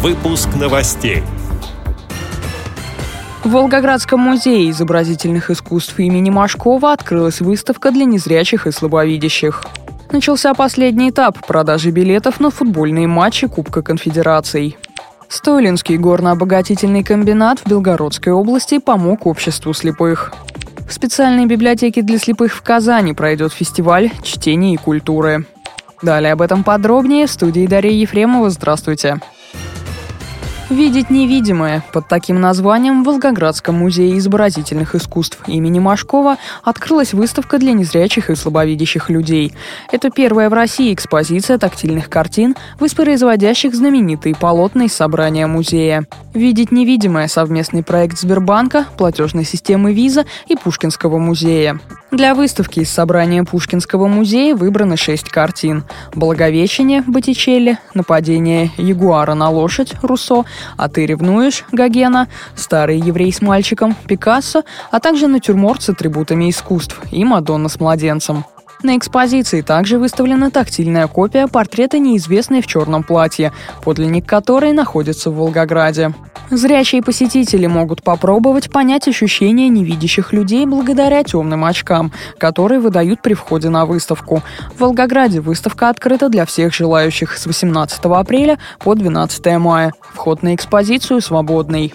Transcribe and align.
Выпуск 0.00 0.50
новостей. 0.54 1.24
В 3.42 3.50
Волгоградском 3.50 4.20
музее 4.20 4.70
изобразительных 4.70 5.50
искусств 5.50 5.98
имени 5.98 6.30
Машкова 6.30 6.92
открылась 6.92 7.40
выставка 7.40 7.90
для 7.90 8.04
незрячих 8.04 8.68
и 8.68 8.70
слабовидящих. 8.70 9.64
Начался 10.12 10.54
последний 10.54 11.10
этап 11.10 11.44
продажи 11.44 11.90
билетов 11.90 12.38
на 12.38 12.50
футбольные 12.50 13.08
матчи 13.08 13.48
Кубка 13.48 13.82
Конфедераций. 13.82 14.76
Стойлинский 15.28 15.96
горно-обогатительный 15.96 17.02
комбинат 17.02 17.58
в 17.58 17.66
Белгородской 17.66 18.32
области 18.32 18.78
помог 18.78 19.26
обществу 19.26 19.74
слепых. 19.74 20.32
В 20.88 20.92
специальной 20.92 21.46
библиотеке 21.46 22.02
для 22.02 22.18
слепых 22.18 22.52
в 22.52 22.62
Казани 22.62 23.14
пройдет 23.14 23.52
фестиваль 23.52 24.12
чтения 24.22 24.74
и 24.74 24.76
культуры. 24.76 25.44
Далее 26.02 26.34
об 26.34 26.42
этом 26.42 26.62
подробнее 26.62 27.26
в 27.26 27.32
студии 27.32 27.66
Дарья 27.66 27.90
Ефремова. 27.90 28.48
Здравствуйте. 28.48 29.20
«Видеть 30.70 31.08
невидимое» 31.08 31.82
под 31.94 32.08
таким 32.08 32.42
названием 32.42 33.02
в 33.02 33.06
Волгоградском 33.06 33.76
музее 33.76 34.18
изобразительных 34.18 34.94
искусств 34.94 35.38
имени 35.46 35.78
Машкова 35.78 36.36
открылась 36.62 37.14
выставка 37.14 37.58
для 37.58 37.72
незрячих 37.72 38.28
и 38.28 38.34
слабовидящих 38.34 39.08
людей. 39.08 39.54
Это 39.90 40.10
первая 40.10 40.50
в 40.50 40.52
России 40.52 40.92
экспозиция 40.92 41.56
тактильных 41.56 42.10
картин, 42.10 42.54
воспроизводящих 42.78 43.74
знаменитые 43.74 44.34
полотна 44.34 44.82
из 44.82 44.92
собрания 44.92 45.46
музея. 45.46 46.06
«Видеть 46.34 46.70
невидимое»— 46.70 47.26
совместный 47.28 47.82
проект 47.82 48.18
Сбербанка, 48.18 48.84
платежной 48.98 49.44
системы 49.44 49.94
Виза 49.94 50.26
и 50.48 50.54
Пушкинского 50.54 51.16
музея. 51.18 51.80
Для 52.10 52.34
выставки 52.34 52.80
из 52.80 52.90
собрания 52.90 53.44
Пушкинского 53.44 54.06
музея 54.06 54.54
выбраны 54.54 54.96
шесть 54.96 55.28
картин. 55.28 55.84
«Благовещение» 56.14 57.02
Боттичелли, 57.06 57.78
«Нападение 57.92 58.70
ягуара 58.78 59.34
на 59.34 59.50
лошадь» 59.50 59.92
Руссо, 60.00 60.44
«А 60.78 60.88
ты 60.88 61.04
ревнуешь» 61.04 61.66
Гогена, 61.70 62.28
«Старый 62.54 62.98
еврей 62.98 63.30
с 63.30 63.42
мальчиком» 63.42 63.94
Пикассо, 64.06 64.62
а 64.90 65.00
также 65.00 65.26
натюрморт 65.26 65.82
с 65.82 65.90
атрибутами 65.90 66.48
искусств 66.48 66.98
и 67.12 67.24
«Мадонна 67.24 67.68
с 67.68 67.78
младенцем». 67.78 68.46
На 68.82 68.96
экспозиции 68.96 69.60
также 69.60 69.98
выставлена 69.98 70.50
тактильная 70.50 71.08
копия 71.08 71.46
портрета 71.46 71.98
неизвестной 71.98 72.62
в 72.62 72.66
черном 72.66 73.02
платье, 73.02 73.52
подлинник 73.84 74.24
которой 74.24 74.72
находится 74.72 75.30
в 75.30 75.36
Волгограде. 75.36 76.14
Зрячие 76.50 77.02
посетители 77.02 77.66
могут 77.66 78.02
попробовать 78.02 78.70
понять 78.70 79.06
ощущения 79.06 79.68
невидящих 79.68 80.32
людей 80.32 80.64
благодаря 80.64 81.22
темным 81.22 81.64
очкам, 81.64 82.10
которые 82.38 82.80
выдают 82.80 83.20
при 83.20 83.34
входе 83.34 83.68
на 83.68 83.84
выставку. 83.84 84.42
В 84.74 84.80
Волгограде 84.80 85.40
выставка 85.40 85.90
открыта 85.90 86.28
для 86.28 86.46
всех 86.46 86.74
желающих 86.74 87.36
с 87.36 87.46
18 87.46 88.00
апреля 88.04 88.58
по 88.78 88.94
12 88.94 89.58
мая. 89.58 89.92
Вход 90.14 90.42
на 90.42 90.54
экспозицию 90.54 91.20
свободный. 91.20 91.92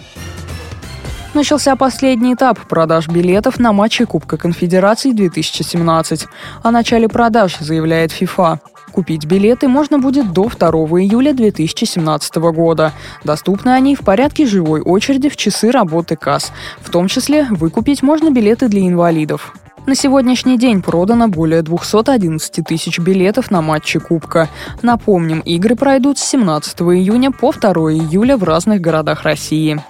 Начался 1.34 1.74
последний 1.74 2.34
этап 2.34 2.60
продаж 2.68 3.08
билетов 3.08 3.58
на 3.58 3.72
матчи 3.72 4.04
Кубка 4.04 4.36
Конфедерации 4.36 5.10
2017. 5.10 6.28
О 6.62 6.70
начале 6.70 7.08
продаж 7.08 7.56
заявляет 7.58 8.12
ФИФА. 8.12 8.60
Купить 8.94 9.26
билеты 9.26 9.66
можно 9.66 9.98
будет 9.98 10.32
до 10.32 10.48
2 10.48 10.68
июля 11.00 11.32
2017 11.32 12.36
года. 12.36 12.92
Доступны 13.24 13.70
они 13.70 13.96
в 13.96 14.02
порядке 14.02 14.46
живой 14.46 14.82
очереди 14.82 15.28
в 15.28 15.36
часы 15.36 15.72
работы 15.72 16.14
касс. 16.14 16.52
В 16.78 16.90
том 16.90 17.08
числе 17.08 17.44
выкупить 17.50 18.04
можно 18.04 18.30
билеты 18.30 18.68
для 18.68 18.86
инвалидов. 18.86 19.52
На 19.86 19.96
сегодняшний 19.96 20.56
день 20.58 20.80
продано 20.80 21.26
более 21.26 21.62
211 21.62 22.64
тысяч 22.64 23.00
билетов 23.00 23.50
на 23.50 23.62
матчи 23.62 23.98
Кубка. 23.98 24.48
Напомним, 24.80 25.40
игры 25.40 25.74
пройдут 25.74 26.18
с 26.18 26.24
17 26.24 26.80
июня 26.82 27.32
по 27.32 27.52
2 27.52 27.72
июля 27.94 28.36
в 28.36 28.44
разных 28.44 28.80
городах 28.80 29.24
России. 29.24 29.82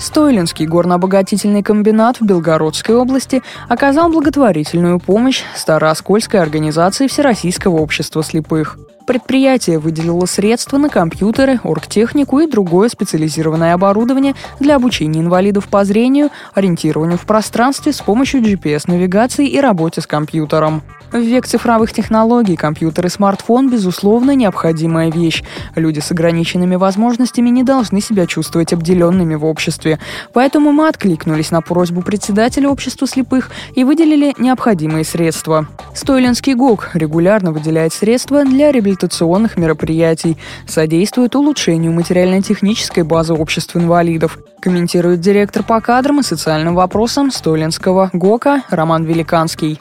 Стойлинский 0.00 0.64
горнообогатительный 0.64 1.62
комбинат 1.62 2.20
в 2.20 2.24
Белгородской 2.24 2.96
области 2.96 3.42
оказал 3.68 4.08
благотворительную 4.08 4.98
помощь 4.98 5.42
Старооскольской 5.54 6.40
организации 6.40 7.06
Всероссийского 7.06 7.76
общества 7.76 8.22
слепых. 8.24 8.78
Предприятие 9.10 9.80
выделило 9.80 10.24
средства 10.24 10.78
на 10.78 10.88
компьютеры, 10.88 11.58
оргтехнику 11.64 12.38
и 12.38 12.48
другое 12.48 12.88
специализированное 12.88 13.74
оборудование 13.74 14.36
для 14.60 14.76
обучения 14.76 15.18
инвалидов 15.18 15.66
по 15.66 15.84
зрению, 15.84 16.30
ориентированию 16.54 17.18
в 17.18 17.26
пространстве 17.26 17.92
с 17.92 18.00
помощью 18.00 18.40
GPS-навигации 18.40 19.48
и 19.48 19.60
работе 19.60 20.00
с 20.00 20.06
компьютером. 20.06 20.84
В 21.12 21.18
век 21.18 21.44
цифровых 21.44 21.92
технологий 21.92 22.54
компьютер 22.54 23.06
и 23.06 23.08
смартфон, 23.08 23.68
безусловно, 23.68 24.36
необходимая 24.36 25.10
вещь. 25.10 25.42
Люди 25.74 25.98
с 25.98 26.12
ограниченными 26.12 26.76
возможностями 26.76 27.48
не 27.48 27.64
должны 27.64 28.00
себя 28.00 28.26
чувствовать 28.26 28.72
обделенными 28.72 29.34
в 29.34 29.44
обществе. 29.44 29.98
Поэтому 30.32 30.70
мы 30.70 30.86
откликнулись 30.86 31.50
на 31.50 31.62
просьбу 31.62 32.02
председателя 32.02 32.68
общества 32.68 33.08
слепых 33.08 33.50
и 33.74 33.82
выделили 33.82 34.34
необходимые 34.38 35.04
средства. 35.04 35.66
Стойлинский 35.96 36.54
ГОК 36.54 36.90
регулярно 36.94 37.50
выделяет 37.50 37.92
средства 37.92 38.44
для 38.44 38.70
реабилитационных 39.00 39.56
мероприятий, 39.56 40.36
содействует 40.66 41.34
улучшению 41.34 41.92
материально-технической 41.92 43.02
базы 43.02 43.34
обществ 43.34 43.76
инвалидов, 43.76 44.38
комментирует 44.60 45.20
директор 45.20 45.62
по 45.62 45.80
кадрам 45.80 46.20
и 46.20 46.22
социальным 46.22 46.74
вопросам 46.74 47.30
Стойлинского 47.30 48.10
ГОКа 48.12 48.62
Роман 48.68 49.04
Великанский. 49.04 49.78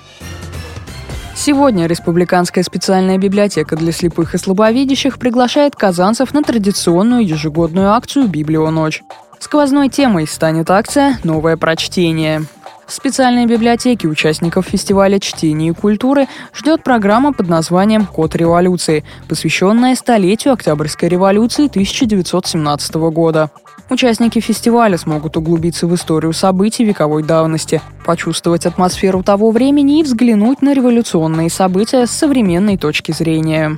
Сегодня 1.36 1.86
Республиканская 1.86 2.64
специальная 2.64 3.18
библиотека 3.18 3.76
для 3.78 3.92
слепых 3.92 4.36
и 4.36 4.38
слабовидящих 4.38 5.18
приглашает 5.18 5.76
казанцев 5.76 6.34
на 6.34 6.44
традиционную 6.44 7.26
ежегодную 7.26 7.92
акцию 7.92 8.28
«Библионочь». 8.28 9.04
Сквозной 9.40 9.88
темой 9.88 10.28
станет 10.28 10.70
акция 10.70 11.18
«Новое 11.24 11.56
прочтение». 11.56 12.44
В 12.90 12.92
специальной 12.92 13.46
библиотеке 13.46 14.08
участников 14.08 14.66
фестиваля 14.66 15.20
чтения 15.20 15.70
и 15.70 15.74
культуры 15.74 16.28
ждет 16.56 16.84
программа 16.84 17.34
под 17.34 17.48
названием 17.48 18.08
«Код 18.08 18.36
революции», 18.36 19.04
посвященная 19.28 19.94
столетию 19.94 20.56
Октябрьской 20.56 21.08
революции 21.08 21.68
1917 21.68 22.96
года. 22.96 23.52
Участники 23.92 24.40
фестиваля 24.40 24.98
смогут 24.98 25.38
углубиться 25.38 25.86
в 25.86 25.94
историю 25.94 26.34
событий 26.34 26.84
вековой 26.84 27.22
давности, 27.22 27.80
почувствовать 28.08 28.66
атмосферу 28.66 29.22
того 29.22 29.52
времени 29.52 30.00
и 30.00 30.04
взглянуть 30.04 30.64
на 30.64 30.74
революционные 30.74 31.52
события 31.52 32.08
с 32.08 32.12
современной 32.12 32.78
точки 32.78 33.12
зрения. 33.12 33.78